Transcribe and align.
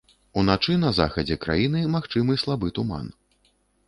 Уначы 0.41 0.77
на 0.83 0.89
захадзе 0.99 1.37
краіны 1.43 1.83
магчымы 1.97 2.39
слабы 2.45 2.73
туман. 2.79 3.05